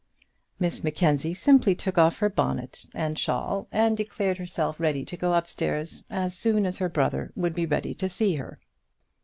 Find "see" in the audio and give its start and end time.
8.09-8.37